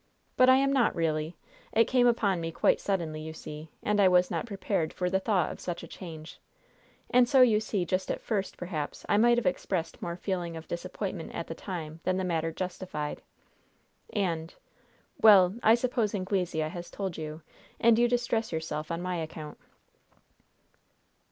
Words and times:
But 0.35 0.49
I 0.49 0.55
am 0.55 0.73
not, 0.73 0.95
really. 0.95 1.37
It 1.73 1.85
came 1.85 2.07
upon 2.07 2.41
me 2.41 2.51
quite 2.51 2.79
suddenly, 2.79 3.21
you 3.21 3.33
see, 3.33 3.69
and 3.83 4.01
I 4.01 4.07
was 4.07 4.31
not 4.31 4.47
prepared 4.47 4.93
for 4.93 5.11
the 5.11 5.19
thought 5.19 5.51
of 5.51 5.59
such 5.59 5.83
a 5.83 5.87
change. 5.87 6.39
And 7.11 7.29
so, 7.29 7.43
you 7.43 7.59
see, 7.59 7.85
just 7.85 8.09
at 8.09 8.19
first, 8.19 8.57
perhaps, 8.57 9.05
I 9.07 9.17
might 9.17 9.37
have 9.37 9.45
expressed 9.45 10.01
more 10.01 10.15
feeling 10.15 10.57
of 10.57 10.67
disappointment 10.67 11.35
at 11.35 11.45
the 11.45 11.53
time 11.53 11.99
than 12.03 12.17
the 12.17 12.23
matter 12.23 12.51
justified. 12.51 13.21
And 14.11 14.55
Well, 15.21 15.53
I 15.61 15.75
suppose 15.75 16.15
Anglesea 16.15 16.67
has 16.69 16.89
told 16.89 17.15
you, 17.15 17.43
and 17.79 17.99
you 17.99 18.07
distress 18.07 18.51
yourself 18.51 18.89
on 18.89 19.03
my 19.03 19.17
account." 19.17 19.59